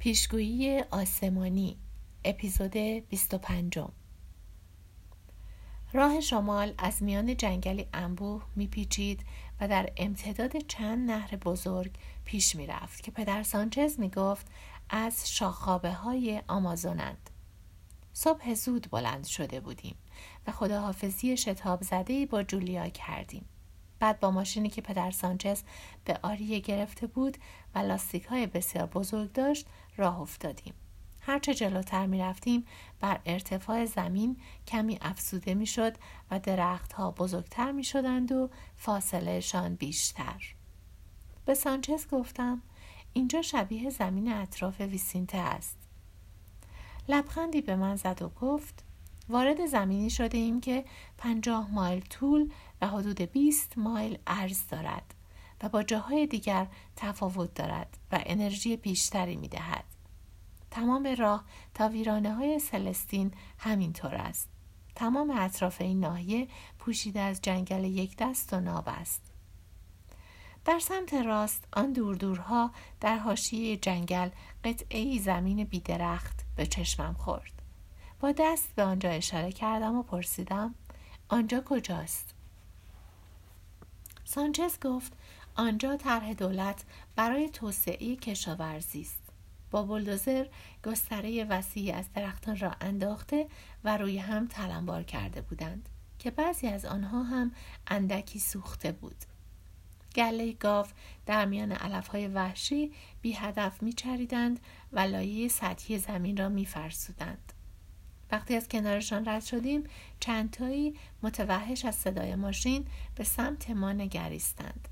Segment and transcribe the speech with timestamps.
[0.00, 1.76] پیشگویی آسمانی
[2.24, 2.76] اپیزود
[3.08, 3.78] 25
[5.92, 9.24] راه شمال از میان جنگلی انبوه میپیچید
[9.60, 11.90] و در امتداد چند نهر بزرگ
[12.24, 14.46] پیش می‌رفت که پدر سانچز می‌گفت
[14.90, 17.30] از شاخابه های آمازونند.
[18.12, 19.96] صبح زود بلند شده بودیم
[20.46, 23.44] و خداحافظی شتاب زده با جولیا کردیم.
[24.00, 25.62] بعد با ماشینی که پدر سانچز
[26.04, 27.36] به آریه گرفته بود
[27.74, 30.74] و لاستیک های بسیار بزرگ داشت راه افتادیم.
[31.20, 32.66] هرچه جلوتر می رفتیم
[33.00, 34.36] بر ارتفاع زمین
[34.66, 35.96] کمی افسوده می شد
[36.30, 40.54] و درختها بزرگتر می شدند و فاصلهشان بیشتر.
[41.44, 42.62] به سانچز گفتم
[43.12, 45.76] اینجا شبیه زمین اطراف ویسینته است.
[47.08, 48.84] لبخندی به من زد و گفت
[49.28, 50.84] وارد زمینی شده ایم که
[51.18, 55.14] پنجاه مایل طول و حدود 20 مایل عرض دارد
[55.62, 56.66] و با جاهای دیگر
[56.96, 59.84] تفاوت دارد و انرژی بیشتری می دهد.
[60.70, 64.48] تمام راه تا ویرانه های سلستین همینطور است.
[64.94, 69.22] تمام اطراف این ناحیه پوشیده از جنگل یک دست و ناب است.
[70.64, 74.28] در سمت راست آن دور دورها در حاشیه جنگل
[74.64, 77.52] قطعه زمین بیدرخت به چشمم خورد.
[78.20, 80.74] با دست به آنجا اشاره کردم و پرسیدم
[81.28, 82.34] آنجا کجاست؟
[84.34, 85.12] سانچز گفت
[85.54, 86.84] آنجا طرح دولت
[87.16, 89.20] برای توسعه کشاورزی است.
[89.70, 90.46] با بلدوزر
[90.84, 93.48] گستره وسیعی از درختان را انداخته
[93.84, 97.52] و روی هم تلمبار کرده بودند که بعضی از آنها هم
[97.86, 99.16] اندکی سوخته بود.
[100.14, 100.86] گله گاو
[101.26, 104.60] در میان علفهای وحشی بی هدف می چریدند
[104.92, 107.52] و لایه سطحی زمین را می فرسودند.
[108.32, 109.84] وقتی از کنارشان رد شدیم
[110.20, 114.88] چندتایی متوحش از صدای ماشین به سمت ما نگریستند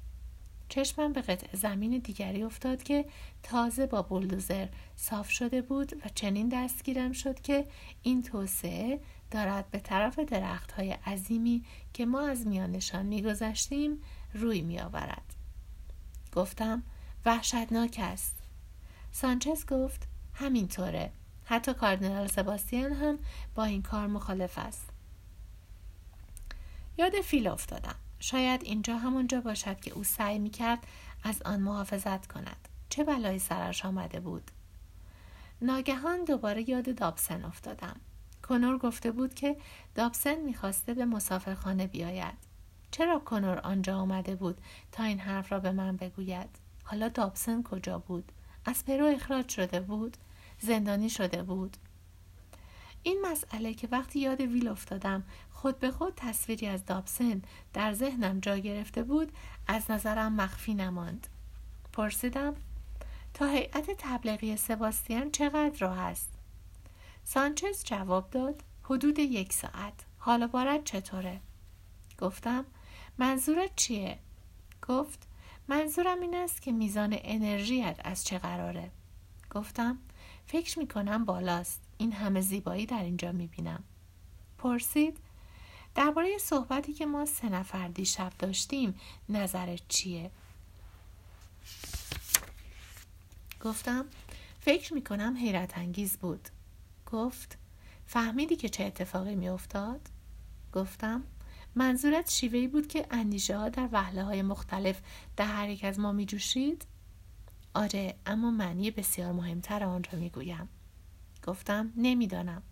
[0.69, 3.05] چشمم به قطع زمین دیگری افتاد که
[3.42, 7.66] تازه با بولدوزر صاف شده بود و چنین دستگیرم شد که
[8.03, 9.00] این توسعه
[9.31, 14.03] دارد به طرف درخت های عظیمی که ما از میانشان میگذشتیم
[14.34, 15.34] روی می آورد.
[16.34, 16.82] گفتم
[17.27, 18.38] وحشتناک است.
[19.12, 21.12] سانچز گفت همینطوره.
[21.50, 23.19] حتی کاردینال سباستیان هم
[23.54, 24.91] با این کار مخالف است.
[26.98, 27.94] یاد فیل افتادم.
[28.20, 30.86] شاید اینجا همونجا باشد که او سعی می کرد
[31.25, 32.69] از آن محافظت کند.
[32.88, 34.50] چه بلایی سرش آمده بود؟
[35.62, 37.97] ناگهان دوباره یاد دابسن افتادم.
[38.48, 39.56] کنور گفته بود که
[39.94, 42.38] دابسن می‌خواسته به مسافرخانه بیاید.
[42.91, 44.60] چرا کنور آنجا آمده بود
[44.92, 46.48] تا این حرف را به من بگوید؟
[46.84, 48.32] حالا دابسن کجا بود؟
[48.65, 50.16] از پرو اخراج شده بود؟
[50.60, 51.76] زندانی شده بود.
[53.02, 57.42] این مسئله که وقتی یاد ویل افتادم خود به خود تصویری از دابسن
[57.72, 59.32] در ذهنم جا گرفته بود
[59.66, 61.26] از نظرم مخفی نماند.
[61.92, 62.54] پرسیدم
[63.34, 66.28] تا هیئت تبلیغی سباستیان چقدر راه است؟
[67.24, 70.04] سانچز جواب داد حدود یک ساعت.
[70.18, 71.41] حالا بارد چطوره؟
[72.18, 72.64] گفتم
[73.18, 74.18] منظورت چیه؟
[74.88, 75.28] گفت
[75.68, 78.91] منظورم این است که میزان انرژیت از چه قراره؟
[79.50, 79.98] گفتم
[80.48, 83.84] فکر می کنم بالاست این همه زیبایی در اینجا می بینم
[84.59, 85.19] پرسید
[85.94, 88.94] درباره صحبتی که ما سه نفر دیشب داشتیم
[89.28, 90.31] نظرت چیه؟
[93.60, 94.04] گفتم
[94.60, 96.48] فکر می کنم حیرت انگیز بود
[97.06, 97.59] گفت
[98.06, 100.00] فهمیدی که چه اتفاقی می افتاد؟
[100.72, 101.25] گفتم
[101.75, 105.00] منظورت شیوهی بود که اندیشه ها در وحله های مختلف
[105.36, 106.86] در هر یک از ما می جوشید؟
[107.74, 110.68] آره اما معنی بسیار مهمتر آن را می‌گویم.
[111.46, 112.62] گفتم نمی‌دانم.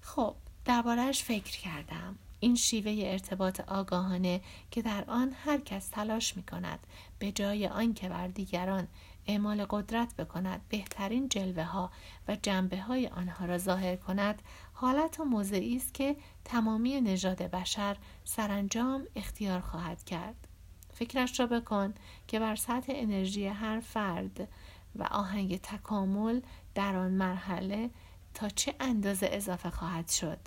[0.00, 2.18] خب دربارهش فکر کردم.
[2.40, 4.40] این شیوه ارتباط آگاهانه
[4.70, 6.86] که در آن هر کس تلاش می کند
[7.18, 8.88] به جای آنکه بر دیگران
[9.26, 11.90] اعمال قدرت بکند بهترین جلوه ها
[12.28, 14.42] و جنبه های آنها را ظاهر کند
[14.72, 20.48] حالت و موضعی است که تمامی نژاد بشر سرانجام اختیار خواهد کرد.
[20.92, 21.94] فکرش را بکن
[22.28, 24.48] که بر سطح انرژی هر فرد
[24.96, 26.40] و آهنگ تکامل
[26.74, 27.90] در آن مرحله
[28.34, 30.38] تا چه اندازه اضافه خواهد شد.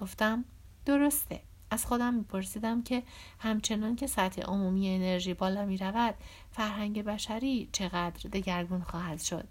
[0.00, 0.44] گفتم
[0.86, 1.40] درسته.
[1.70, 3.02] از خودم میپرسیدم که
[3.38, 6.14] همچنان که سطح عمومی انرژی بالا می رود
[6.50, 9.48] فرهنگ بشری چقدر دگرگون خواهد شد؟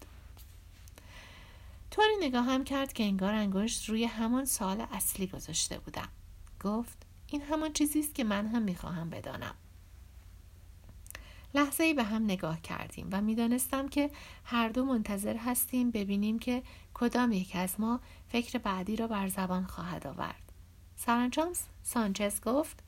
[1.91, 6.09] طوری نگاه هم کرد که انگار انگشت روی همان سال اصلی گذاشته بودم.
[6.63, 6.97] گفت
[7.27, 9.55] این همان چیزی است که من هم می‌خواهم بدانم.
[11.53, 14.11] لحظه ای به هم نگاه کردیم و می‌دانستم که
[14.43, 16.63] هر دو منتظر هستیم ببینیم که
[16.93, 20.51] کدام یک از ما فکر بعدی را بر زبان خواهد آورد.
[20.95, 21.53] سرانجام
[21.83, 22.83] سانچز گفت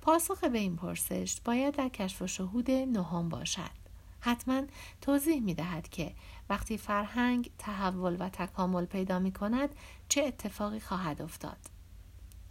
[0.00, 3.80] پاسخ به این پرسش باید در کشف و شهود نهم باشد.
[4.20, 4.62] حتما
[5.00, 6.14] توضیح می دهد که
[6.48, 9.74] وقتی فرهنگ تحول و تکامل پیدا می کند
[10.08, 11.58] چه اتفاقی خواهد افتاد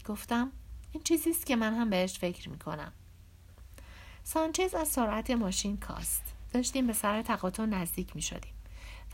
[0.06, 0.52] گفتم
[0.92, 2.94] این چیزی است که من هم بهش فکر می کنم
[4.24, 6.24] سانچز از سرعت ماشین کاست.
[6.54, 8.54] داشتیم به سر تقاطع نزدیک می شدیم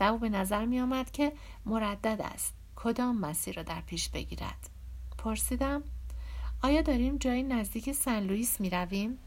[0.00, 1.32] و او به نظر می آمد که
[1.66, 2.54] مردد است.
[2.76, 4.70] کدام مسیر را در پیش بگیرد؟
[5.18, 5.82] پرسیدم
[6.62, 9.18] آیا داریم جایی نزدیک سن لوئیس می رویم؟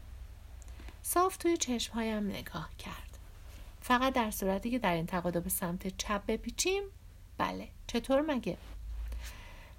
[1.02, 3.18] صاف توی چشمهایم نگاه کرد.
[3.80, 6.82] فقط در صورتی که در این تقاطع به سمت چپ بپیچیم؟
[7.38, 7.68] بله.
[7.86, 8.56] چطور مگه؟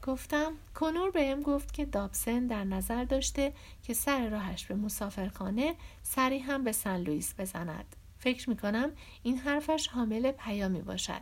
[0.03, 3.53] گفتم کنور بهم گفت که دابسن در نظر داشته
[3.83, 7.95] که سر راهش به مسافرخانه سری هم به سن لوئیس بزند.
[8.19, 8.91] فکر می کنم
[9.23, 11.21] این حرفش حامل پیامی باشد.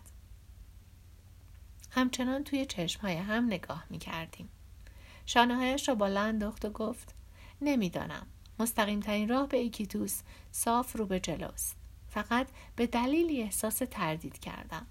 [1.92, 4.50] همچنان توی چشمهای هم نگاه می کردیم
[5.26, 7.16] شانه هایش را بالا انداخت و گفت
[7.62, 8.28] نمی‌دانم.
[8.60, 10.22] مستقیم ترین راه به ایکیتوس
[10.52, 11.76] صاف رو به جلوست.
[12.10, 14.88] فقط به دلیلی احساس تردید کردم.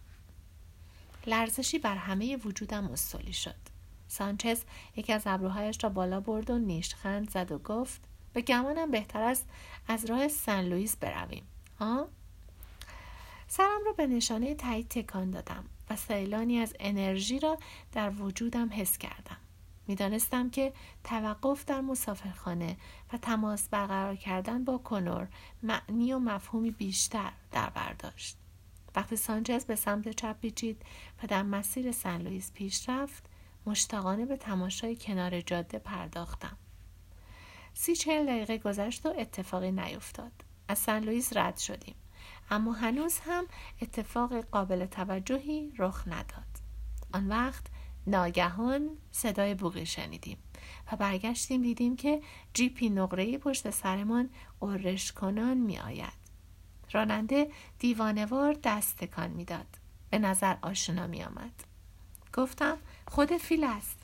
[1.27, 3.78] لرزشی بر همه وجودم مستولی شد.
[4.09, 4.63] سانچز
[4.97, 8.01] یکی از ابروهایش را بالا برد و نیشخند زد و گفت
[8.33, 9.47] به گمانم بهتر است
[9.89, 11.45] از راه سن لوئیس برویم.
[11.81, 12.09] ها
[13.49, 17.59] سرم را به نشانه تایید تکان دادم و سیلانی از انرژی را
[17.93, 19.37] در وجودم حس کردم.
[19.87, 20.73] می‌دانستم که
[21.05, 22.77] توقف در مسافرخانه
[23.13, 25.29] و تماس برقرار کردن با کنور
[25.63, 28.37] معنی و مفهومی بیشتر در برداشت
[28.97, 30.83] وقتی سانچز به سمت چپ پیچید
[31.23, 33.27] و در مسیر سن لوئیس پیش رفت
[33.69, 36.57] مشتاقانه به تماشای کنار جاده پرداختم
[37.75, 40.33] سی چهل دقیقه گذشت و اتفاقی نیفتاد
[40.69, 41.95] از سن لوئیس رد شدیم
[42.51, 43.47] اما هنوز هم
[43.83, 46.59] اتفاق قابل توجهی رخ نداد
[47.15, 47.67] آن وقت
[48.07, 50.39] ناگهان صدای بوغی شنیدیم
[50.93, 52.23] و برگشتیم دیدیم که
[52.55, 54.31] جیپی نقره‌ای پشت سرمان
[54.61, 56.19] قررش کنان می آید.
[56.93, 59.67] راننده دیوانوار دست تکان می‌داد.
[60.11, 61.65] به نظر آشنا می آمد.
[62.33, 62.79] گفتم
[63.09, 63.99] خود فیل است.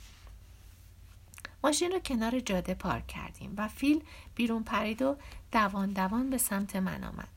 [1.65, 4.05] ماشین رو کنار جاده پارک کردیم و فیل
[4.35, 5.17] بیرون پرید و
[5.53, 7.29] دوان دوان به سمت من آمد.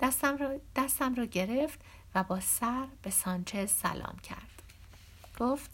[0.00, 1.80] دستم را, دستم را گرفت
[2.14, 4.62] و با سر به سانچز سلام کرد.
[5.38, 5.70] گفت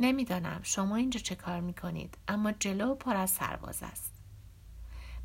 [0.00, 4.12] نمی‌دانم شما اینجا چه کار می‌کنید اما جلو پر از سرباز است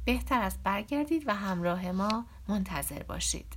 [0.05, 3.55] بهتر است برگردید و همراه ما منتظر باشید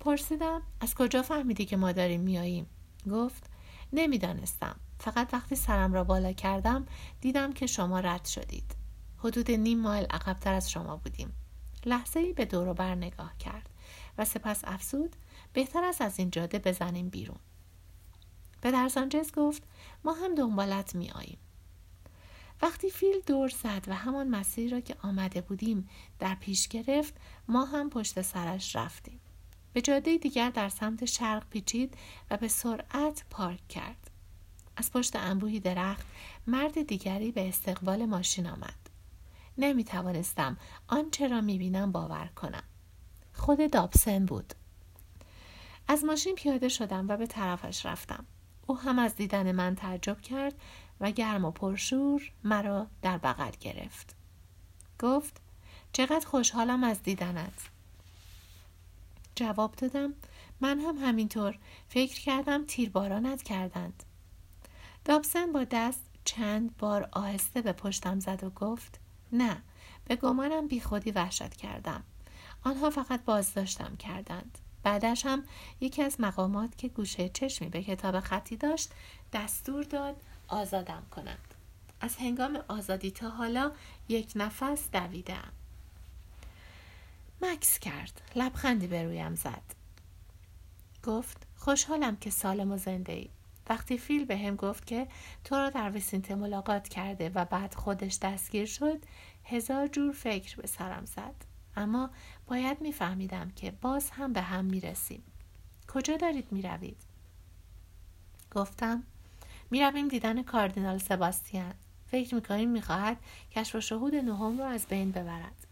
[0.00, 2.66] پرسیدم از کجا فهمیدی که ما داریم میاییم
[3.08, 3.44] گفت
[3.92, 6.86] نمی‌دانستم فقط وقتی سرم را بالا کردم
[7.20, 8.76] دیدم که شما رد شدید
[9.18, 11.32] حدود نیم مایل عقبتر از شما بودیم
[11.86, 13.70] لحظه ای به دور بر نگاه کرد
[14.18, 15.16] و سپس افسود
[15.52, 17.38] بهتر است از این جاده بزنیم بیرون
[18.62, 19.62] پدر سانچز گفت
[20.04, 21.38] ما هم دنبالت می آییم.
[22.62, 25.88] وقتی فیل دور زد و همان مسیری را که آمده بودیم
[26.18, 27.14] در پیش گرفت
[27.48, 29.20] ما هم پشت سرش رفتیم.
[29.76, 31.94] به جاده دیگر در سمت شرق پیچید
[32.30, 34.10] و به سرعت پارک کرد.
[34.76, 36.06] از پشت انبوهی درخت
[36.46, 38.90] مرد دیگری به استقبال ماشین آمد.
[39.58, 40.56] نمی توانستم
[40.88, 42.62] آنچه را می بینم باور کنم.
[43.32, 44.54] خود دابسن بود.
[45.88, 48.26] از ماشین پیاده شدم و به طرفش رفتم.
[48.66, 50.54] او هم از دیدن من تعجب کرد
[51.00, 54.16] و گرم و پرشور مرا در بغل گرفت
[54.98, 55.40] گفت
[55.92, 57.75] چقدر خوشحالم از دیدنت
[59.36, 60.14] جواب دادم.
[60.60, 61.58] من هم همینطور.
[61.88, 64.02] فکر کردم تیربارانت کردند.
[65.04, 69.00] دابسن با دست چند بار آهسته به پشتم زد و گفت
[69.32, 69.62] نه
[70.04, 72.04] به گمانم بی خودی وحشت کردم.
[72.62, 74.58] آنها فقط بازداشتم کردند.
[74.82, 75.44] بعدش هم
[75.80, 78.90] یکی از مقامات که گوشه چشمی به کتاب خطی داشت
[79.32, 80.16] دستور داد
[80.48, 81.54] آزادم کنند.
[82.00, 83.72] از هنگام آزادی تا حالا
[84.08, 85.52] یک نفس دویدم
[87.42, 88.22] مکس کرد.
[88.36, 89.62] لبخندی به رویم زد.
[91.02, 93.28] گفت خوشحالم که سالم و زنده ای.
[93.68, 95.08] وقتی فیل به هم گفت که
[95.44, 99.04] تو را در وسینته ملاقات کرده و بعد خودش دستگیر شد
[99.44, 101.34] هزار جور فکر به سرم زد.
[101.76, 102.10] اما
[102.46, 105.22] باید میفهمیدم که باز هم به هم می‌رسیم.
[105.88, 106.96] کجا دارید می‌روید؟
[108.50, 109.02] گفتم
[109.70, 111.74] می‌رویم دیدن کاردینال سباستیان.
[112.06, 113.16] فکر می‌کنیم می‌خواهد
[113.50, 115.65] کشف و شهود نهم را از بین ببرد.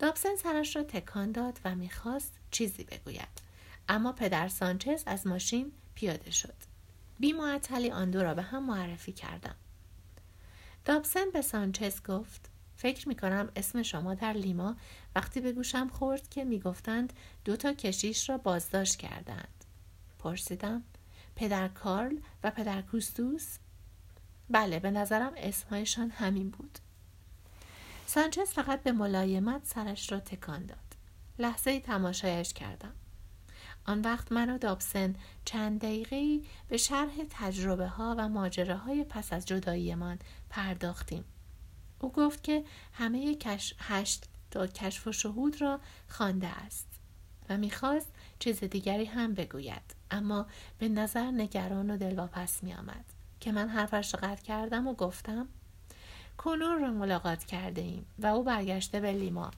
[0.00, 3.40] دابسن سرش را تکان داد و می‌خواست چیزی بگوید
[3.88, 6.54] اما پدر سانچز از ماشین پیاده شد
[7.18, 9.54] بی معطلی آن دو را به هم معرفی کردم
[10.84, 14.76] دابسن به سانچز گفت فکر می کنم اسم شما در لیما
[15.14, 17.12] وقتی به گوشم خورد که می‌گفتند
[17.44, 19.64] دو تا کشیش را بازداشت کردند.
[20.18, 20.82] پرسیدم
[21.36, 23.58] پدر کارل و پدر کوستوس؟
[24.50, 26.78] بله به نظرم اسمهایشان همین بود.
[28.12, 30.96] سانچز فقط به ملایمت سرش را تکان داد.
[31.38, 32.92] لحظه ای تماشایش کردم.
[33.86, 35.14] آن وقت من و دابسن
[35.44, 41.24] چند دقیقه به شرح تجربه ها و ماجره های پس از جداییمان پرداختیم.
[42.00, 43.74] او گفت که همه کش...
[43.78, 46.88] هشت تا کشف و شهود را خوانده است
[47.48, 50.46] و می‌خواست چیز دیگری هم بگوید اما
[50.78, 53.04] به نظر نگران و دلواپس می آمد
[53.40, 55.48] که من حرفش را قطع کردم و گفتم
[56.44, 59.50] کنور را ملاقات کرده ایم و او برگشته به لیما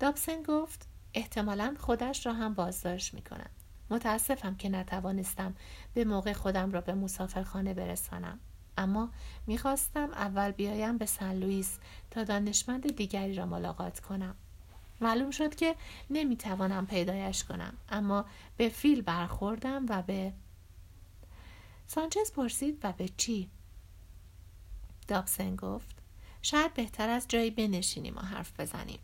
[0.00, 3.50] دابسن گفت احتمالا خودش را هم بازداشت می کند.
[3.90, 5.54] متاسفم که نتوانستم
[5.94, 8.38] به موقع خودم را به مسافرخانه برسانم.
[8.78, 9.10] اما
[9.46, 11.78] می‌خواستم اول بیایم به سن لوئیس
[12.10, 14.34] تا دانشمند دیگری را ملاقات کنم.
[15.00, 15.74] معلوم شد که
[16.10, 18.24] نمی‌توانم پیدایش کنم اما
[18.56, 20.32] به فیل برخوردم و به
[21.86, 23.50] سانچز پرسید و به چی؟
[25.08, 25.96] دابسن گفت
[26.42, 28.98] شاید بهتر از جایی بنشینیم و حرف بزنیم.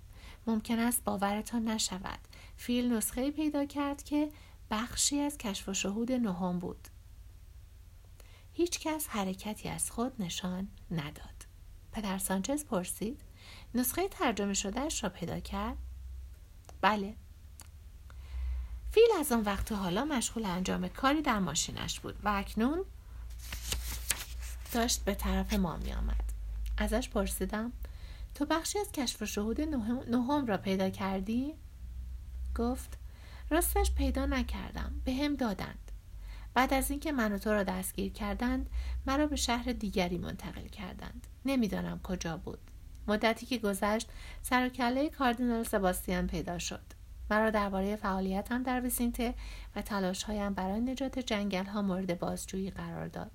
[0.46, 2.18] ممکن است باورتان نشود.
[2.56, 4.28] فیل نسخه پیدا کرد که
[4.70, 6.88] بخشی از کشف و شهود نهم بود.
[8.52, 11.46] هیچ کس حرکتی از خود نشان نداد.
[11.92, 13.20] پدر سانچز پرسید
[13.74, 15.76] نسخه ترجمه شدهش را پیدا کرد؟
[16.80, 17.16] بله.
[18.90, 22.84] فیل از آن وقت حالا مشغول انجام کاری در ماشینش بود و اکنون
[24.74, 26.24] داشت به طرف ما می آمد.
[26.78, 27.72] ازش پرسیدم
[28.34, 29.60] تو بخشی از کشف و شهود
[30.10, 31.54] نهم را پیدا کردی؟
[32.56, 32.98] گفت
[33.50, 35.90] راستش پیدا نکردم به هم دادند.
[36.54, 38.70] بعد از اینکه من و تو را دستگیر کردند
[39.06, 41.26] مرا به شهر دیگری منتقل کردند.
[41.44, 42.58] نمی‌دانم کجا بود.
[43.08, 44.08] مدتی که گذشت
[44.42, 46.84] سر و کله کاردینال سباستیان پیدا شد.
[47.30, 49.34] مرا درباره فعالیتم در ویسینته
[49.76, 53.30] و تلاشهایم برای نجات جنگل ها مورد بازجویی قرار داد.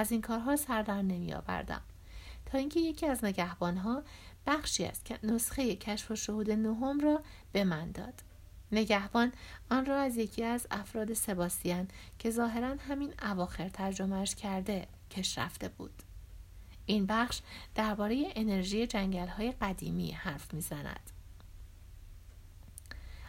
[0.00, 1.82] از این کارها سر در نمی آوردم
[2.46, 4.02] تا اینکه یکی از نگهبانها
[4.46, 8.14] بخشی از نسخه کشف و شهود نهم را به من داد.
[8.72, 9.32] نگهبان
[9.70, 11.88] آن را از یکی از افراد سباستیان
[12.18, 16.02] که ظاهرا همین اواخر ترجمهش کرده کش رفته بود.
[16.86, 17.40] این بخش
[17.74, 21.10] درباره انرژی جنگل های قدیمی حرف می‌زند.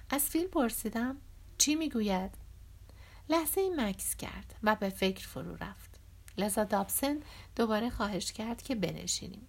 [0.10, 1.18] از فیل پرسیدم
[1.58, 2.32] چی می‌گوید؟
[3.30, 5.91] لحظه ای مکس کرد و به فکر فرو رفت.
[6.38, 7.20] لذا دابسن
[7.56, 9.48] دوباره خواهش کرد که بنشینیم.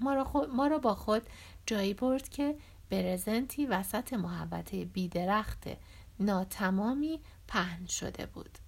[0.00, 1.22] ما را, ما را با خود
[1.66, 2.56] جایی برد که
[2.90, 5.64] برزنتی وسط محوطه بیدرخت
[6.20, 8.58] ناتمامی پهن شده بود.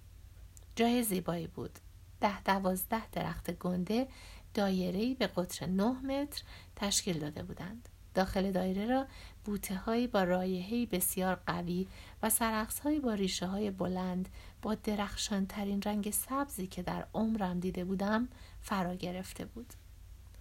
[0.75, 1.79] جای زیبایی بود.
[2.21, 4.07] ده دوازده درخت گنده
[4.53, 6.43] دایره‌ای به قطر نه متر
[6.75, 7.89] تشکیل داده بودند.
[8.13, 9.05] داخل دایره را
[9.45, 11.87] بوته هایی با رایحه‌ای بسیار قوی
[12.23, 14.29] و سرخص هایی با ریشه های بلند
[14.61, 18.27] با درخشان ترین رنگ سبزی که در عمرم دیده بودم
[18.61, 19.73] فرا گرفته بود.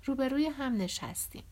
[0.05, 1.45] روبروی هم نشستیم.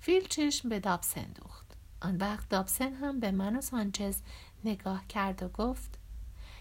[0.00, 1.66] فیل چشم به دابسن دوخت.
[2.02, 4.20] آن وقت دابسن هم به من و سانچز
[4.64, 5.98] نگاه کرد و گفت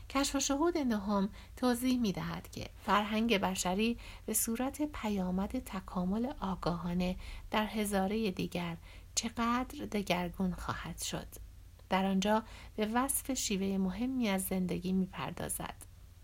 [0.10, 7.16] کشف و شهود نهم توضیح می دهد که فرهنگ بشری به صورت پیامد تکامل آگاهانه
[7.52, 8.78] در هزاره دیگر
[9.16, 11.28] چقدر دگرگون خواهد شد
[11.90, 12.44] در آنجا
[12.76, 15.76] به وصف شیوه مهمی از زندگی می پردازد.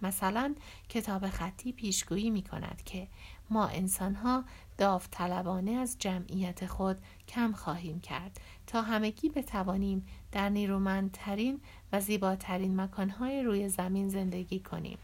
[0.01, 0.55] مثلا
[0.89, 3.07] کتاب خطی پیشگویی می کند که
[3.49, 4.43] ما انسانها
[4.77, 13.43] داوطلبانه از جمعیت خود کم خواهیم کرد تا همگی بتوانیم در نیرومندترین و زیباترین مکانهای
[13.43, 14.97] روی زمین زندگی کنیم.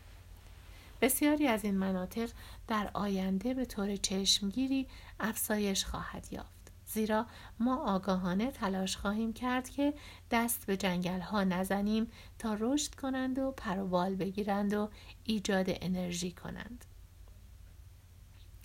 [1.01, 2.29] بسیاری از این مناطق
[2.67, 4.87] در آینده به طور چشمگیری
[5.19, 6.56] افزایش خواهد یافت.
[6.87, 7.25] زیرا
[7.59, 9.93] ما آگاهانه تلاش خواهیم کرد که
[10.31, 12.07] دست به جنگل ها نزنیم
[12.39, 14.89] تا رشد کنند و پروبال بگیرند و
[15.23, 16.85] ایجاد انرژی کنند.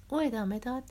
[0.09, 0.85] او ادامه داد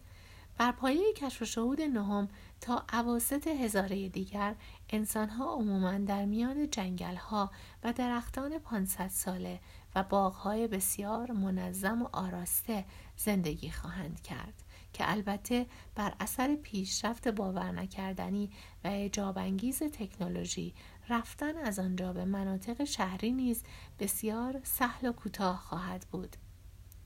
[0.58, 2.30] بر پایه کشف و شهود نهم
[2.62, 4.56] تا عواست هزاره دیگر
[4.90, 7.52] انسانها عموما در میان جنگل ها
[7.84, 9.60] و درختان 500 ساله
[9.96, 12.86] و باغهای بسیار منظم و آراسته
[13.18, 18.50] زندگی خواهند کرد که البته بر اثر پیشرفت باور نکردنی
[18.84, 20.74] و اجاب انگیز تکنولوژی
[21.10, 23.64] رفتن از آنجا به مناطق شهری نیز
[24.00, 26.36] بسیار سهل و کوتاه خواهد بود.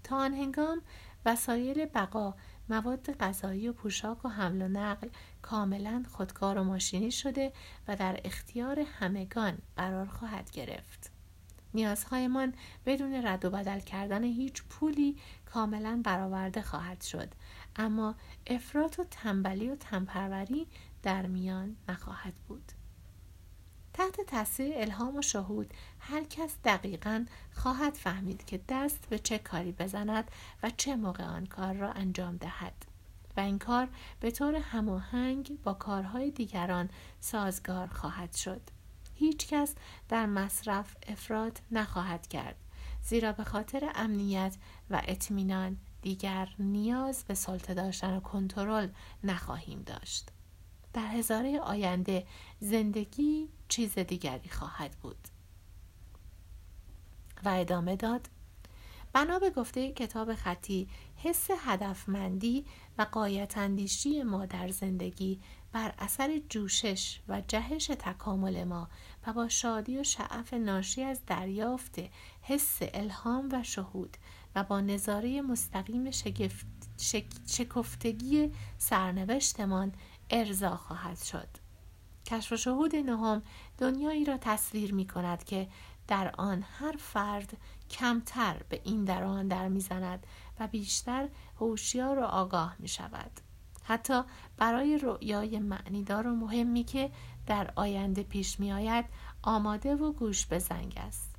[0.03, 0.81] تا آن هنگام
[1.25, 2.35] وسایل بقا
[2.69, 5.09] مواد غذایی و پوشاک و حمل و نقل
[5.41, 7.53] کاملا خودکار و ماشینی شده
[7.87, 11.11] و در اختیار همگان قرار خواهد گرفت.
[11.73, 12.53] نیازهایمان
[12.85, 17.33] بدون رد و بدل کردن هیچ پولی کاملا برآورده خواهد شد.
[17.75, 18.15] اما
[18.47, 20.67] افراط و تنبلی و تنپروری
[21.03, 22.71] در میان نخواهد بود.
[23.93, 29.71] تحت تاثیر الهام و شهود هر کس دقیقا خواهد فهمید که دست به چه کاری
[29.71, 30.31] بزند
[30.63, 32.85] و چه موقع آن کار را انجام دهد.
[33.37, 33.87] و این کار
[34.19, 36.89] به طور هماهنگ با کارهای دیگران
[37.19, 38.61] سازگار خواهد شد.
[39.15, 39.75] هیچ کس
[40.09, 42.55] در مصرف افراد نخواهد کرد
[43.03, 44.55] زیرا به خاطر امنیت
[44.89, 48.87] و اطمینان دیگر نیاز به سلطه داشتن و کنترل
[49.23, 50.29] نخواهیم داشت.
[50.93, 52.27] در هزاره آینده
[52.59, 55.27] زندگی چیز دیگری خواهد بود.
[57.45, 58.29] و ادامه داد
[59.13, 62.65] بنا به گفته کتاب خطی حس هدفمندی
[62.97, 65.39] و قایت اندیشی ما در زندگی
[65.71, 68.89] بر اثر جوشش و جهش تکامل ما
[69.27, 71.95] و با شادی و شعف ناشی از دریافت
[72.41, 74.17] حس الهام و شهود
[74.63, 76.65] با نظاره مستقیم شگفت
[77.47, 79.91] شکفتگی سرنوشتمان
[80.29, 81.47] ارضا خواهد شد.
[82.25, 83.41] کشف و شهود نهم
[83.77, 85.67] دنیایی را تصویر می کند که
[86.07, 87.57] در آن هر فرد
[87.89, 90.27] کمتر به این در آن در می‌زند
[90.59, 93.31] و بیشتر هوشیار و آگاه می شود.
[93.83, 94.21] حتی
[94.57, 97.11] برای رؤیای معنیدار و مهمی که
[97.47, 99.05] در آینده پیش می آید
[99.41, 101.34] آماده و گوش به زنگ است.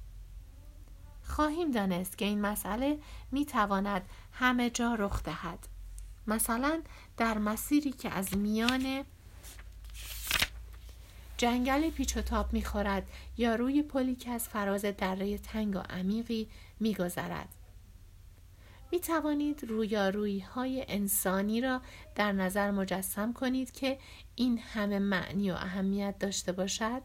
[1.26, 2.99] خواهیم دانست که این مسئله
[3.33, 4.02] می تواند
[4.33, 5.68] همه جا رخ دهد
[6.26, 6.83] مثلا
[7.16, 9.04] در مسیری که از میان
[11.37, 13.06] جنگل پیچ و تاب می‌خورد
[13.37, 16.49] یا روی پلی که از فراز دره تنگ و عمیقی
[16.80, 17.49] میگذرد
[18.92, 21.80] می توانید رویارویی های انسانی را
[22.14, 23.99] در نظر مجسم کنید که
[24.35, 27.02] این همه معنی و اهمیت داشته باشد؟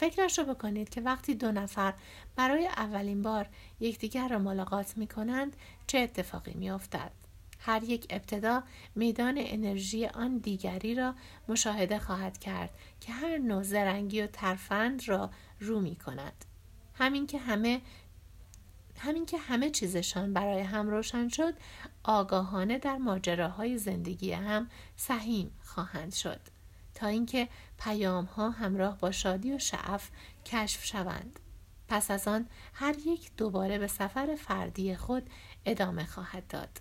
[0.00, 1.94] فکرش رو بکنید که وقتی دو نفر
[2.36, 3.46] برای اولین بار
[3.80, 7.10] یکدیگر را ملاقات می کنند چه اتفاقی می افتد؟
[7.58, 8.62] هر یک ابتدا
[8.94, 11.14] میدان انرژی آن دیگری را
[11.48, 15.30] مشاهده خواهد کرد که هر نوع زرنگی و ترفند را
[15.60, 16.44] رو می کند.
[16.94, 17.80] همین که همه
[18.98, 21.54] همین که همه چیزشان برای هم روشن شد
[22.04, 26.40] آگاهانه در ماجراهای زندگی هم سهیم خواهند شد
[27.00, 30.10] تا اینکه پیام ها همراه با شادی و شعف
[30.44, 31.40] کشف شوند.
[31.88, 35.30] پس از آن هر یک دوباره به سفر فردی خود
[35.64, 36.80] ادامه خواهد داد.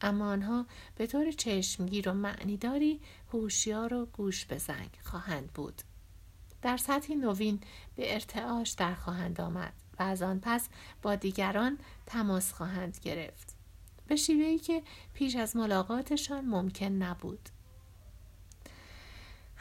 [0.00, 3.00] اما آنها به طور چشمگیر و معنیداری
[3.32, 5.82] هوشیار و گوش به زنگ خواهند بود.
[6.62, 7.60] در سطحی نوین
[7.96, 10.68] به ارتعاش در خواهند آمد و از آن پس
[11.02, 13.56] با دیگران تماس خواهند گرفت.
[14.06, 14.82] به شیوهی که
[15.14, 17.48] پیش از ملاقاتشان ممکن نبود.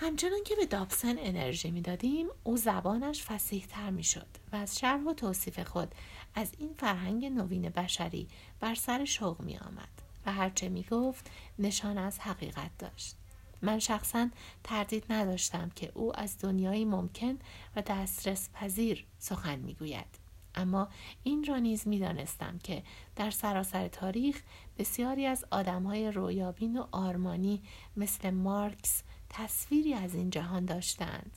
[0.02, 5.02] همچنان که به دابسن انرژی می‌دادیم او زبانش فسیح تر می شد و از شرح
[5.02, 5.96] و توصیف خود
[6.36, 8.28] از این فرهنگ نوین بشری
[8.60, 9.90] بر سر شوق می آمد
[10.26, 13.16] و هرچه می گفت نشان از حقیقت داشت.
[13.62, 14.30] من شخصا
[14.64, 17.40] تردید نداشتم که او از دنیایی ممکن
[17.76, 20.20] و دسترس پذیر سخن می‌گوید.
[20.56, 20.88] اما
[21.24, 22.84] این را نیز می‌دانستم که
[23.16, 24.42] در سراسر تاریخ
[24.78, 27.62] بسیاری از آدمهای رویابین و آرمانی
[27.98, 31.32] مثل مارکس تصویری از این جهان داشتند.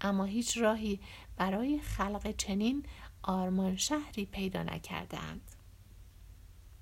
[0.00, 1.00] اما هیچ راهی
[1.36, 2.86] برای خلق چنین
[3.22, 5.40] آرمان شهری پیدا نکردند.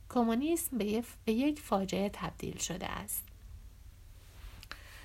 [0.08, 0.78] کمونیسم
[1.24, 3.24] به یک فاجعه تبدیل شده است.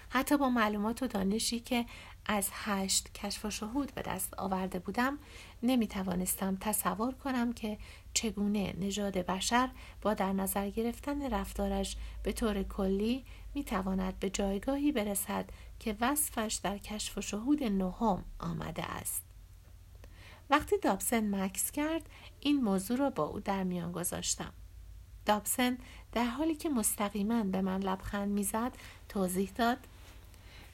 [0.09, 1.85] حتی با معلومات و دانشی که
[2.25, 5.19] از هشت کشف و شهود به دست آورده بودم
[5.63, 7.77] نمی توانستم تصور کنم که
[8.13, 9.69] چگونه نژاد بشر
[10.01, 16.59] با در نظر گرفتن رفتارش به طور کلی می تواند به جایگاهی برسد که وصفش
[16.63, 19.23] در کشف و شهود نهم آمده است.
[20.49, 24.53] وقتی دابسن مکس کرد این موضوع را با او در میان گذاشتم.
[25.25, 25.77] دابسن
[26.11, 28.71] در حالی که مستقیما به من لبخند می‌زد
[29.09, 29.77] توضیح داد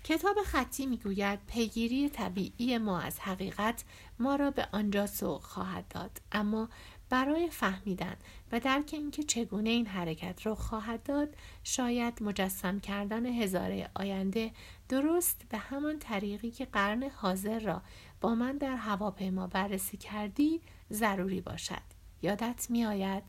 [0.04, 3.84] کتاب خطی می‌گوید پیگیری طبیعی ما از حقیقت
[4.20, 6.70] ما را به آنجا سوق خواهد داد اما
[7.12, 8.16] برای فهمیدن
[8.52, 14.52] و درک اینکه چگونه این حرکت را خواهد داد شاید مجسم کردن هزاره آینده
[14.90, 17.82] درست به همان طریقی که قرن حاضر را
[18.22, 21.82] با من در هواپیما بررسی کردی ضروری باشد.
[22.22, 23.24] یادت میآید؟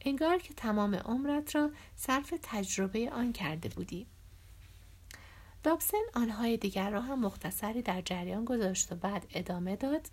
[0.00, 4.06] انگار که تمام عمرت را صرف تجربه آن کرده بودی.
[5.62, 10.08] دابسن آنهای دیگر را هم مختصری در جریان گذاشت و بعد ادامه داد.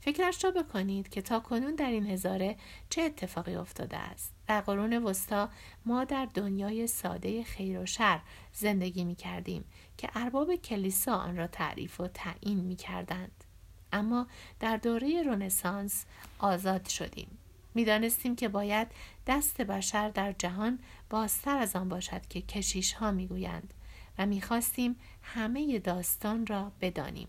[0.00, 2.56] فکرش را بکنید که تا کنون در این هزاره
[2.90, 4.32] چه اتفاقی افتاده است.
[4.46, 5.48] در قرون وسطا
[5.84, 8.20] ما در دنیای ساده خیر و شر
[8.52, 9.64] زندگی می کردیم
[9.96, 13.44] که ارباب کلیسا آن را تعریف و تعیین می کردند.
[13.92, 14.26] اما
[14.60, 16.04] در دوره رونسانس
[16.38, 17.38] آزاد شدیم.
[17.74, 18.88] می‌دانستیم که باید
[19.26, 20.78] دست بشر در جهان
[21.10, 23.74] بازتر از آن باشد که کشیش ها می‌گویند
[24.18, 27.28] و می‌خواستیم همه داستان را بدانیم.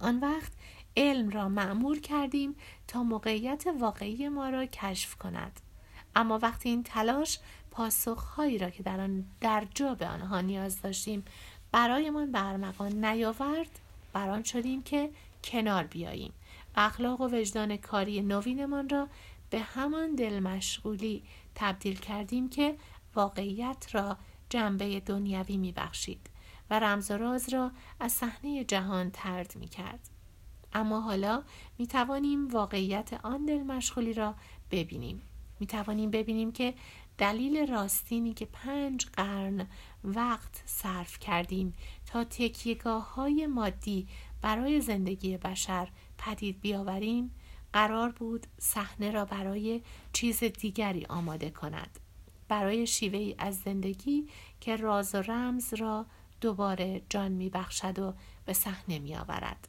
[0.00, 0.52] آن وقت
[0.98, 2.56] علم را معمور کردیم
[2.88, 5.60] تا موقعیت واقعی ما را کشف کند
[6.16, 7.38] اما وقتی این تلاش
[7.70, 11.24] پاسخهایی را که در آن در جا به آنها نیاز داشتیم
[11.72, 13.80] برایمان برمغان نیاورد
[14.12, 15.10] بران شدیم که
[15.44, 16.32] کنار بیاییم
[16.76, 19.08] و اخلاق و وجدان کاری نوینمان را
[19.50, 21.22] به همان دل مشغولی
[21.54, 22.76] تبدیل کردیم که
[23.14, 24.16] واقعیت را
[24.50, 26.30] جنبه دنیوی میبخشید
[26.70, 30.17] و رمز و راز را از صحنه جهان ترد می کرد.
[30.72, 31.42] اما حالا
[31.78, 34.34] می توانیم واقعیت آن دل مشغولی را
[34.70, 35.22] ببینیم.
[35.60, 36.74] می توانیم ببینیم که
[37.18, 39.66] دلیل راستینی که پنج قرن
[40.04, 41.74] وقت صرف کردیم
[42.06, 44.08] تا تکیگاه های مادی
[44.42, 47.30] برای زندگی بشر پدید بیاوریم
[47.72, 51.98] قرار بود صحنه را برای چیز دیگری آماده کند
[52.48, 54.28] برای شیوهی از زندگی
[54.60, 56.06] که راز و رمز را
[56.40, 59.68] دوباره جان می بخشد و به صحنه می آورد.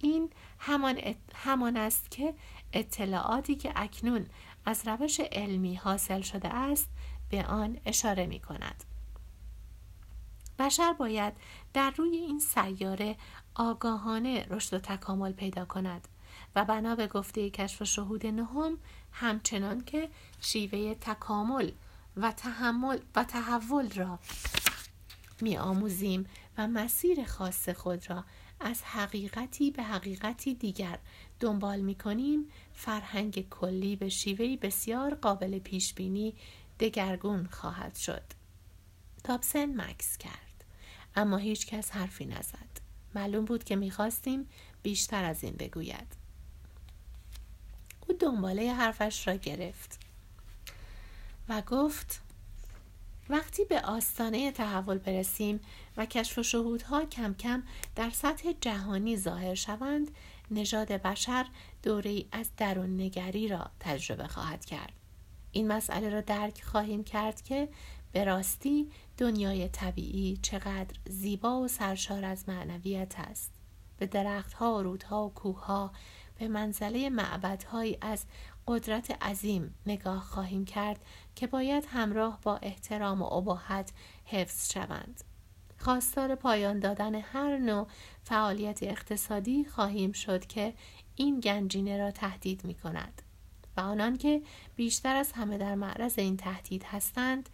[0.00, 1.00] این همان,
[1.34, 2.34] همان است که
[2.72, 4.26] اطلاعاتی که اکنون
[4.66, 6.88] از روش علمی حاصل شده است
[7.30, 8.84] به آن اشاره می کند.
[10.58, 11.32] بشر باید
[11.74, 13.16] در روی این سیاره
[13.54, 16.08] آگاهانه رشد و تکامل پیدا کند
[16.56, 18.78] و بنا به گفته کشف و شهود نهم
[19.12, 20.10] همچنان که
[20.40, 21.70] شیوه تکامل
[22.16, 24.18] و تحمل و تحول را
[25.40, 26.26] می آموزیم
[26.58, 28.24] و مسیر خاص خود را
[28.60, 30.98] از حقیقتی به حقیقتی دیگر.
[31.40, 36.34] دنبال می کنیم فرهنگ کلی به شیوهی بسیار قابل پیش بینی
[36.80, 38.22] دگرگون خواهد شد.
[39.24, 40.64] تابسن مکس کرد.
[41.14, 42.80] اما هیچ کس حرفی نزد.
[43.14, 44.48] معلوم بود که می‌خواستیم
[44.82, 46.16] بیشتر از این بگوید.
[48.08, 50.00] او دنباله حرفش را گرفت
[51.48, 52.20] و گفت
[53.30, 55.60] وقتی به آستانه تحول برسیم
[55.96, 57.62] و کشف و شهودها کم کم
[57.96, 60.10] در سطح جهانی ظاهر شوند
[60.50, 61.46] نژاد بشر
[61.82, 64.92] دوره از درون نگری را تجربه خواهد کرد.
[65.52, 67.68] این مسئله را درک خواهیم کرد که
[68.12, 73.50] به راستی دنیای طبیعی چقدر زیبا و سرشار از معنویت است.
[73.98, 75.92] به درختها و رودها و کوهها
[76.38, 78.24] به منزله معبدهایی از
[78.66, 81.04] قدرت عظیم نگاه خواهیم کرد
[81.40, 83.92] که باید همراه با احترام و اباحت
[84.24, 85.24] حفظ شوند.
[85.78, 87.86] خواستار پایان دادن هر نوع
[88.24, 90.74] فعالیت اقتصادی خواهیم شد که
[91.16, 93.22] این گنجینه را تهدید می کند
[93.76, 94.42] و آنان که
[94.76, 97.48] بیشتر از همه در معرض این تهدید هستند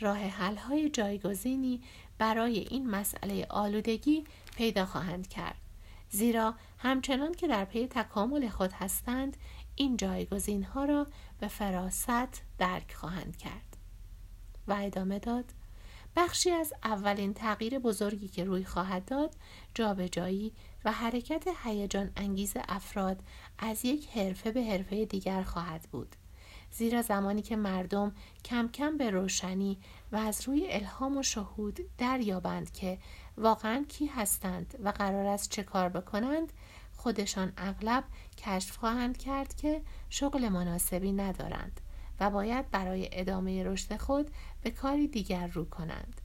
[0.00, 1.82] راه حل های جایگزینی
[2.18, 4.24] برای این مسئله آلودگی
[4.56, 5.58] پیدا خواهند کرد.
[6.10, 9.36] زیرا همچنان که در پی تکامل خود هستند
[9.74, 11.06] این جایگزین ها را
[11.40, 13.76] به فراست درک خواهند کرد
[14.68, 15.44] و ادامه داد
[16.16, 19.34] بخشی از اولین تغییر بزرگی که روی خواهد داد
[19.74, 20.52] جابجایی
[20.84, 23.22] و حرکت هیجان انگیز افراد
[23.58, 26.16] از یک حرفه به حرفه دیگر خواهد بود
[26.70, 28.12] زیرا زمانی که مردم
[28.44, 29.78] کم کم به روشنی
[30.12, 32.98] و از روی الهام و شهود دریابند که
[33.36, 36.52] واقعا کی هستند و قرار است چه کار بکنند
[37.02, 38.04] خودشان اغلب
[38.36, 41.80] کشف خواهند کرد که شغل مناسبی ندارند
[42.20, 44.30] و باید برای ادامه رشد خود
[44.62, 46.20] به کاری دیگر رو کنند.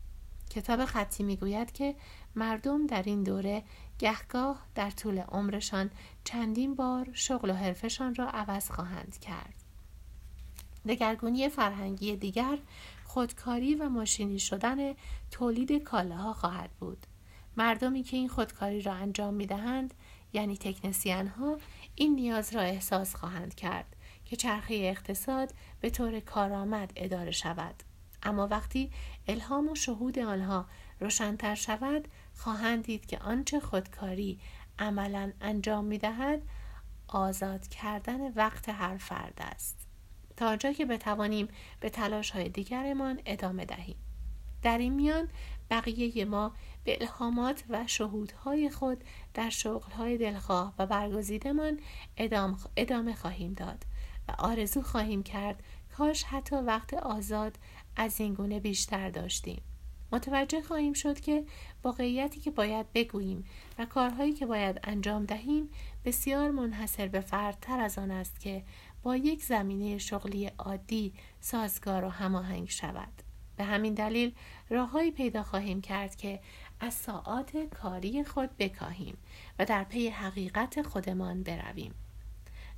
[0.49, 1.95] کتاب خطی می‌گوید که
[2.35, 3.63] مردم در این دوره
[3.99, 5.91] گهگاه در طول عمرشان
[6.23, 9.55] چندین بار شغل و حرفشان را عوض خواهند کرد.
[10.87, 12.57] دگرگونی فرهنگی دیگر
[13.03, 14.93] خودکاری و ماشینی شدن
[15.31, 17.07] تولید کالاها خواهد بود.
[17.57, 19.93] مردمی که این خودکاری را انجام می دهند
[20.33, 21.57] یعنی تکنسیان ها
[21.95, 27.75] این نیاز را احساس خواهند کرد که چرخه اقتصاد به طور کارآمد اداره شود.
[28.23, 28.91] اما وقتی
[29.27, 30.65] الهام و شهود آنها
[30.99, 34.39] روشنتر شود خواهند دید که آنچه خودکاری
[34.79, 36.41] عملا انجام می دهد
[37.07, 39.87] آزاد کردن وقت هر فرد است.
[40.37, 41.47] تا آنجا که بتوانیم
[41.79, 43.97] به تلاش های دیگرمان ادامه دهیم.
[44.61, 45.29] در این میان
[45.69, 46.51] بقیه ما
[46.83, 49.03] به الهامات و شهودهای خود
[49.33, 51.79] در شغلهای دلخواه و برگزیدمان
[52.77, 53.85] ادامه خواهیم داد
[54.27, 55.63] و آرزو خواهیم کرد
[55.97, 57.57] کاش حتی وقت آزاد
[57.95, 59.61] از این گونه بیشتر داشتیم.
[60.11, 61.45] متوجه خواهیم شد که
[61.83, 63.45] واقعیتی که باید بگوییم
[63.79, 65.69] و کارهایی که باید انجام دهیم
[66.05, 68.63] بسیار منحصر به فردتر از آن است که
[69.03, 73.26] با یک زمینه شغلی عادی سازگار و هماهنگ شود.
[73.57, 74.35] به همین دلیل
[74.69, 76.39] راههایی پیدا خواهیم کرد که
[76.79, 79.17] از ساعات کاری خود بکاهیم
[79.59, 81.93] و در پی حقیقت خودمان برویم.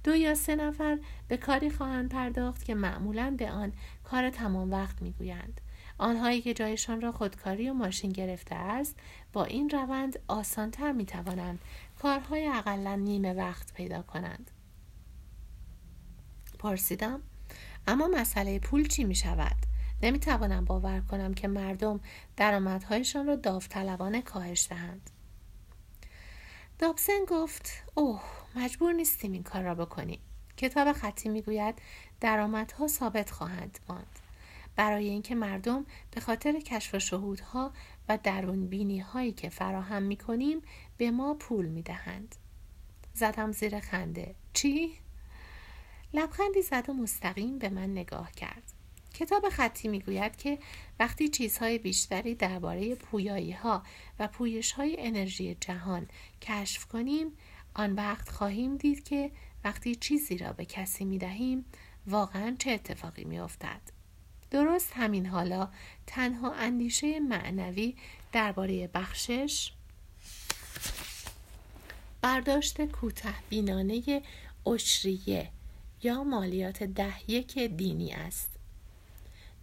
[0.04, 5.02] دو یا سه نفر به کاری خواهند پرداخت که معمولا به آن کار تمام وقت
[5.02, 5.62] می‌گویند.
[5.98, 8.96] آنهایی که جایشان را خودکاری و ماشین گرفته است
[9.34, 11.60] با این روند آسانتر می توانند
[12.02, 14.52] کارهای اقلا نیمه وقت پیدا کنند.
[16.60, 17.22] پرسیدم
[17.88, 19.69] اما مسئله پول چی می شود؟
[20.02, 22.00] نمی توانم باور کنم که مردم
[22.38, 25.10] درآمدهایشان را داوطلبانه کاهش دهند.
[26.80, 28.24] دابسن گفت اوه
[28.56, 30.20] مجبور نیستیم این کار را بکنیم.
[30.58, 31.76] کتاب خطی می‌گوید
[32.22, 34.20] درآمدها ثابت خواهند ماند.
[34.76, 37.72] برای اینکه مردم به خاطر کشف و شهودها
[38.10, 40.62] و درون بینی هایی که فراهم می کنیم
[40.98, 42.36] به ما پول می دهند.
[43.14, 44.36] زدم زیر خنده.
[44.54, 44.94] چی؟
[46.14, 48.79] لبخندی زد و مستقیم به من نگاه کرد.
[49.14, 50.60] کتاب خطی می‌گوید که
[51.00, 53.84] وقتی چیزهای بیشتری درباره پویایی ها
[54.20, 56.08] و پویش های انرژی جهان
[56.42, 57.28] کشف کنیم
[57.74, 59.32] آن وقت خواهیم دید که
[59.64, 61.66] وقتی چیزی را به کسی می دهیم
[62.08, 63.82] واقعا چه اتفاقی می افتد.
[64.52, 65.70] درست همین حالا
[66.08, 67.96] تنها اندیشه معنوی
[68.32, 69.72] درباره بخشش
[72.22, 74.22] برداشت کوته بینانه
[74.68, 75.50] اشریه
[76.04, 78.59] یا مالیات ده یک دینی است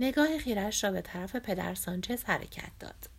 [0.01, 3.17] نگاه خیرش را به طرف پدر سانچز حرکت داد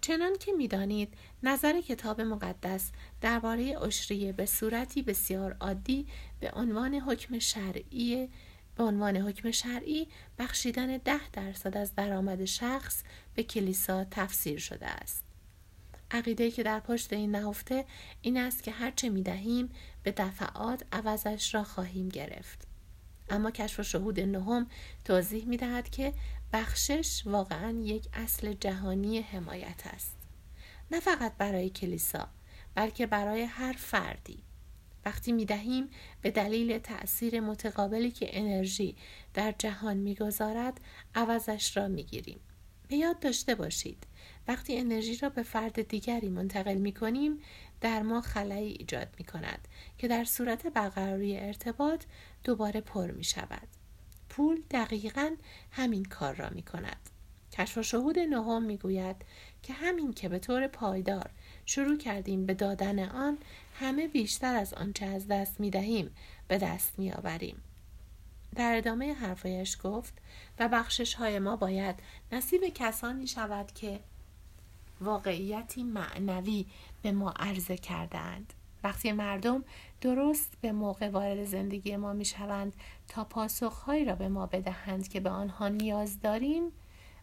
[0.00, 6.06] چنان که می‌دانید نظر کتاب مقدس درباره اشریه به صورتی بسیار عادی
[6.40, 8.28] به عنوان حکم شرعی
[8.76, 13.02] به عنوان حکم شرعی بخشیدن ده درصد از درآمد شخص
[13.34, 15.24] به کلیسا تفسیر شده است.
[16.10, 17.84] عقیده که در پشت این نهفته
[18.22, 19.70] این است که هرچه می دهیم
[20.02, 22.67] به دفعات عوضش را خواهیم گرفت.
[23.30, 24.66] اما کشف شهود نهم
[25.04, 26.12] توضیح می دهد که
[26.52, 30.16] بخشش واقعا یک اصل جهانی حمایت است.
[30.90, 32.28] نه فقط برای کلیسا
[32.74, 34.42] بلکه برای هر فردی.
[35.04, 35.90] وقتی می دهیم
[36.22, 38.96] به دلیل تأثیر متقابلی که انرژی
[39.34, 40.80] در جهان می‌گذارد
[41.14, 42.40] عوضش را می گیریم.
[42.88, 44.06] به یاد داشته باشید
[44.48, 47.38] وقتی انرژی را به فرد دیگری منتقل می کنیم
[47.80, 52.04] در ما خلایی ایجاد می کند که در صورت برقراری ارتباط
[52.44, 53.68] دوباره پر می شود.
[54.28, 55.36] پول دقیقا
[55.70, 57.10] همین کار را می کند.
[57.52, 59.16] کشف و شهود نهم می گوید
[59.62, 61.30] که همین که به طور پایدار
[61.66, 63.38] شروع کردیم به دادن آن
[63.74, 66.14] همه بیشتر از آنچه از دست می دهیم
[66.48, 67.62] به دست می آوریم.
[68.56, 70.14] در ادامه حرفایش گفت
[70.58, 71.96] و بخشش های ما باید
[72.32, 74.00] نصیب کسانی شود که
[75.00, 76.66] واقعیتی معنوی
[77.02, 78.52] به ما عرضه کردند.
[78.84, 79.64] وقتی مردم
[80.00, 82.74] درست به موقع وارد زندگی ما می شوند
[83.08, 86.72] تا پاسخهایی را به ما بدهند که به آنها نیاز داریم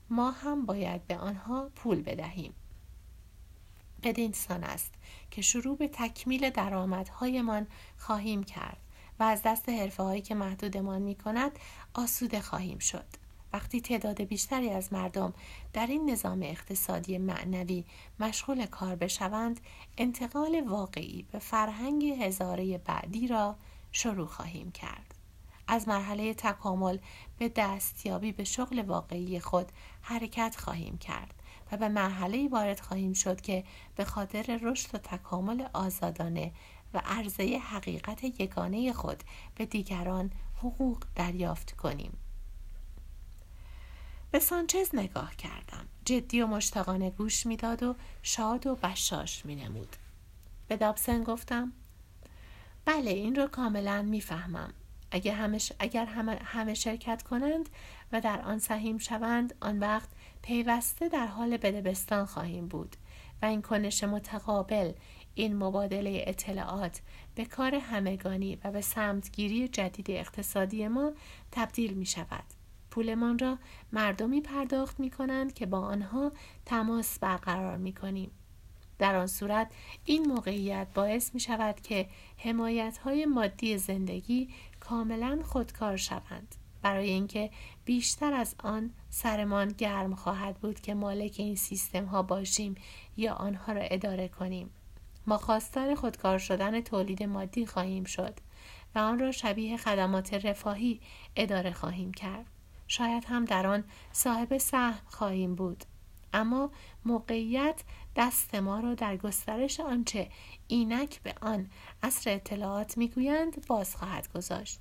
[0.09, 2.53] ما هم باید به آنها پول بدهیم.
[4.03, 4.93] بدینسان است
[5.31, 8.77] که شروع به تکمیل درآمدهایمان خواهیم کرد
[9.19, 11.51] و از دست حرفه هایی که محدودمان می کند
[11.93, 13.05] آسوده خواهیم شد.
[13.55, 15.33] وقتی تعداد بیشتری از مردم
[15.73, 17.85] در این نظام اقتصادی معنوی
[18.19, 19.59] مشغول کار بشوند
[19.97, 23.55] انتقال واقعی به فرهنگ هزاره بعدی را
[23.91, 25.15] شروع خواهیم کرد.
[25.67, 26.97] از مرحله تکامل
[27.37, 31.33] به دستیابی به شغل واقعی خود حرکت خواهیم کرد
[31.71, 33.63] و به مرحله وارد خواهیم شد که
[33.95, 36.51] به خاطر رشد و تکامل آزادانه
[36.93, 39.23] و عرضه حقیقت یگانه خود
[39.55, 42.17] به دیگران حقوق دریافت کنیم.
[44.35, 49.95] به سانچز نگاه کردم جدی و مشتاقانه گوش می‌داد و شاد و بشاش می نمود.
[50.67, 51.73] به دابسن گفتم
[52.85, 54.73] بله این رو کاملا می‌فهمم
[55.11, 57.69] اگر همه, اگر همه, همه شرکت کنند
[58.11, 60.09] و در آن سهیم شوند آن وقت
[60.41, 62.95] پیوسته در حال بدبستان خواهیم بود
[63.41, 64.91] و این کنش متقابل
[65.35, 67.01] این مبادله اطلاعات
[67.35, 71.11] به کار همگانی و به سمتگیری جدید اقتصادی ما
[71.51, 72.54] تبدیل می شود.
[72.95, 73.57] پولمان را
[73.93, 76.31] مردمی پرداخت می کنند که با آنها
[76.65, 78.31] تماس برقرار می کنیم.
[78.99, 79.71] در آن صورت
[80.05, 86.55] این موقعیت باعث می شود که حمایت های مادی زندگی کاملا خودکار شوند.
[86.81, 87.49] برای اینکه
[87.85, 92.75] بیشتر از آن سرمان گرم خواهد بود که مالک این سیستم ها باشیم
[93.17, 94.69] یا آنها را اداره کنیم.
[95.27, 98.33] ما خواستار خودکار شدن تولید مادی خواهیم شد
[98.95, 100.99] و آن را شبیه خدمات رفاهی
[101.35, 102.54] اداره خواهیم کرد.
[102.87, 105.83] شاید هم در آن صاحب سهم خواهیم بود.
[106.33, 106.71] اما
[107.05, 107.81] موقعیت
[108.15, 110.29] دست ما را در گسترش آنچه
[110.67, 111.69] اینک به آن
[112.03, 114.79] اصر اطلاعات می‌گویند باز خواهد گذاشت.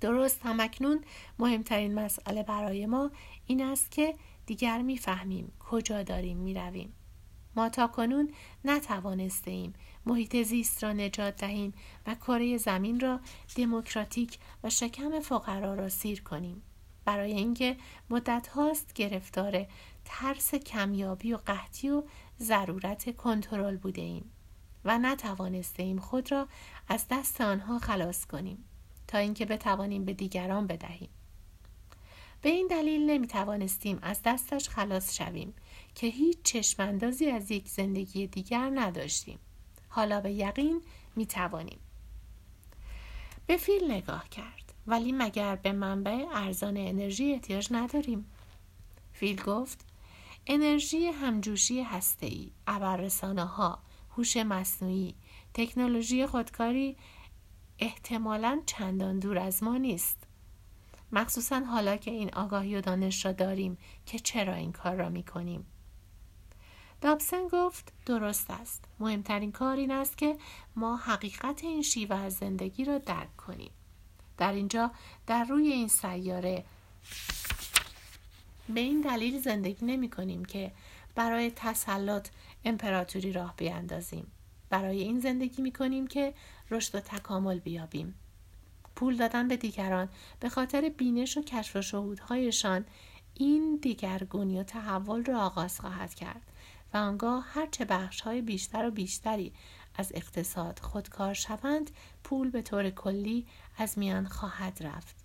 [0.00, 1.04] درست همکنون
[1.38, 3.10] مهمترین مسئله برای ما
[3.46, 4.14] این است که
[4.46, 6.92] دیگر می‌فهمیم کجا داریم می‌رویم.
[7.56, 8.32] ما تا کنون
[8.64, 9.72] نتوانسته ایم
[10.06, 11.74] محیط زیست را نجات دهیم
[12.06, 13.20] و کره زمین را
[13.56, 16.62] دموکراتیک و شکم فقرا را سیر کنیم.
[17.10, 17.76] برای اینکه
[18.10, 19.66] مدت هاست گرفتار
[20.04, 22.02] ترس کمیابی و قحطی و
[22.40, 24.30] ضرورت کنترل بوده ایم
[24.84, 26.48] و نتوانسته ایم خود را
[26.88, 28.64] از دست آنها خلاص کنیم
[29.08, 31.08] تا اینکه بتوانیم به دیگران بدهیم.
[32.42, 35.54] به این دلیل نمی توانستیم از دستش خلاص شویم
[35.94, 39.38] که هیچ چشماندازی از یک زندگی دیگر نداشتیم.
[39.88, 40.82] حالا به یقین
[41.16, 41.78] می توانیم
[43.46, 44.69] به فیل نگاه کرد.
[44.86, 48.30] ولی مگر به منبع ارزان انرژی احتیاج نداریم
[49.12, 49.86] فیل گفت
[50.46, 53.78] انرژی همجوشی هسته‌ای، ابررسانه ها،
[54.10, 55.14] هوش مصنوعی،
[55.54, 56.96] تکنولوژی خودکاری
[57.78, 60.26] احتمالا چندان دور از ما نیست.
[61.12, 65.22] مخصوصا حالا که این آگاهی و دانش را داریم که چرا این کار را می
[65.22, 65.66] کنیم.
[67.00, 68.84] دابسن گفت درست است.
[69.00, 70.38] مهمترین کار این است که
[70.76, 73.70] ما حقیقت این شیوه زندگی را درک کنیم.
[74.40, 74.90] در اینجا
[75.26, 76.64] در روی این سیاره
[78.68, 80.72] به این دلیل زندگی نمی کنیم که
[81.14, 82.28] برای تسلط
[82.64, 84.26] امپراتوری راه بیاندازیم.
[84.70, 86.34] برای این زندگی می کنیم که
[86.70, 88.14] رشد و تکامل بیابیم.
[88.96, 90.08] پول دادن به دیگران
[90.40, 92.84] به خاطر بینش و کشف و شهودهایشان
[93.34, 96.42] این دیگرگونی و تحول را آغاز خواهد کرد
[96.94, 99.52] و آنگاه هرچه بخش های بیشتر و بیشتری
[99.94, 101.90] از اقتصاد خودکار شوند
[102.24, 103.46] پول به طور کلی
[103.78, 105.16] از میان خواهد رفت.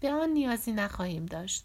[0.00, 1.64] به آن نیازی نخواهیم داشت.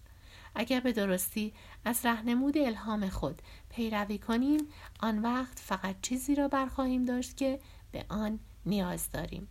[0.55, 1.53] اگر به درستی
[1.85, 4.59] از رهنمود الهام خود پیروی کنیم
[4.99, 7.59] آن وقت فقط چیزی را برخواهیم داشت که
[7.91, 9.47] به آن نیاز داریم.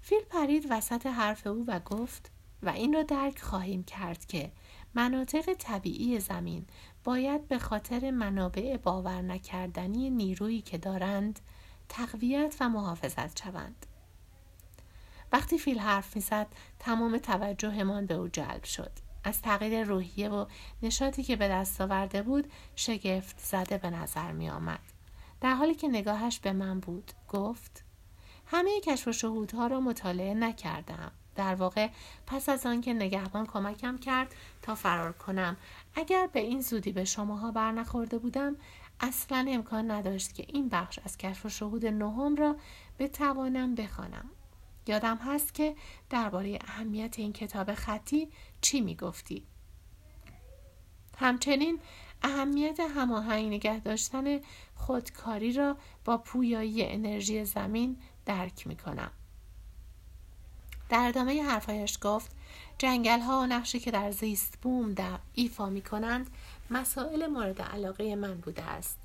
[0.00, 2.30] فیل پرید وسط حرف او و گفت
[2.62, 4.52] و این را درک خواهیم کرد که
[4.94, 6.66] مناطق طبیعی زمین
[7.04, 11.40] باید به خاطر منابع باور نکردنی نیرویی که دارند
[11.88, 13.86] تقویت و محافظت شوند.
[15.32, 16.46] وقتی فیل حرف می‌زد
[16.78, 18.90] تمام توجهمان به او جلب شد.
[19.24, 20.46] از تغییر روحیه و
[20.82, 24.80] نشاطی که به دست آورده بود شگفت زده به نظر می آمد.
[25.40, 27.84] در حالی که نگاهش به من بود گفت
[28.46, 31.88] همه کشف و شهودها را مطالعه نکردم در واقع
[32.26, 35.56] پس از آنکه نگهبان کمکم کرد تا فرار کنم.
[35.94, 38.56] اگر به این زودی به شماها برنخورده بودم
[39.00, 42.56] اصلا امکان نداشت که این بخش از کشف و شهود نهم را
[42.98, 44.30] بتوانم بخوانم.
[44.86, 45.76] یادم هست که
[46.10, 48.28] درباره اهمیت این کتاب خطی
[48.60, 49.46] چی می‌گفتی؟
[51.18, 51.78] همچنین
[52.22, 54.40] اهمیت هماهنگ نگه داشتن
[54.74, 59.10] خودکاری را با پویایی انرژی زمین درک می کنم.
[60.92, 62.30] در ادامه حرفایش گفت
[62.78, 66.30] جنگل ها و نقشی که در زیست بوم در ایفا می کنند
[66.70, 68.98] مسائل مورد علاقه من بوده است.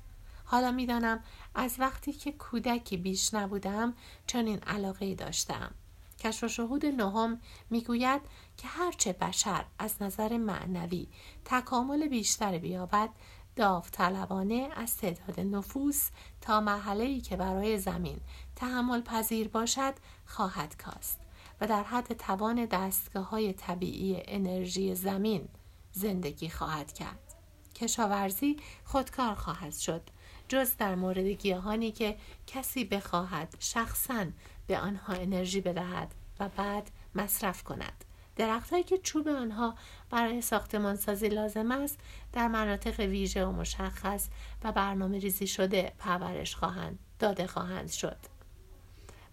[0.44, 1.24] حالا می‌دانم
[1.54, 3.94] از وقتی که کودکی بیش نبودم
[4.26, 5.70] چنین علاقه داشتم.
[6.18, 8.20] کشف و شهود نهم می‌گوید
[8.56, 11.06] که هرچه بشر از نظر معنوی
[11.44, 13.10] تکامل بیشتر بیابد
[13.56, 16.08] داوطلبانه از تعداد نفوس
[16.40, 18.20] تا مرحله ای که برای زمین
[18.56, 19.94] تحمل پذیر باشد
[20.26, 21.27] خواهد کاست
[21.60, 25.48] و در حد توان دستگاه های طبیعی انرژی زمین
[25.92, 27.34] زندگی خواهد کرد.
[27.74, 30.02] کشاورزی خودکار خواهد شد
[30.48, 32.16] جز در مورد گیاهانی که
[32.46, 34.26] کسی بخواهد شخصا
[34.66, 38.04] به آنها انرژی بدهد و بعد مصرف کند.
[38.36, 39.74] درختهایی که چوب آنها
[40.10, 41.98] برای ساختمان سازی لازم است
[42.32, 44.28] در مناطق ویژه و مشخص
[44.64, 48.16] و برنامه ریزی شده پرورش خواهند داده خواهند شد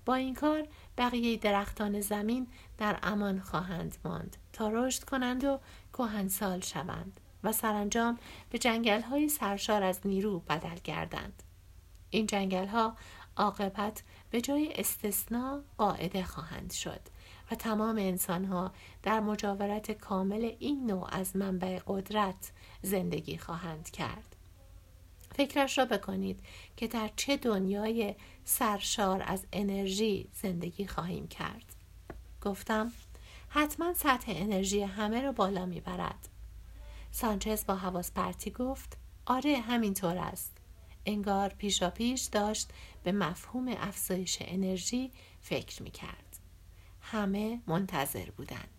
[0.06, 5.60] با این کار بقیه درختان زمین در امان خواهند ماند تا رشد کنند و
[5.94, 11.44] کهنسال شوند و سرانجام به جنگل های سرشار از نیرو بدل گردند
[12.10, 12.96] این جنگل ها
[13.38, 17.02] عاقبت به جای استثنا قاعده خواهند شد
[17.52, 18.72] و تمام انسان ها
[19.04, 24.35] در مجاورت کامل این نوع از منبع قدرت زندگی خواهند کرد.
[25.38, 26.40] فکرش را بکنید
[26.78, 31.76] که در چه دنیای سرشار از انرژی زندگی خواهیم کرد.
[32.42, 32.92] گفتم
[33.50, 36.30] حتما سطح انرژی همه را بالا می‌برد.
[37.12, 40.58] سانچز با حواس پرتی گفت آره همینطور است.
[41.06, 42.70] انگار پیشا پیش داشت
[43.04, 46.40] به مفهوم افزایش انرژی فکر می کرد.
[47.02, 48.75] همه منتظر بودند.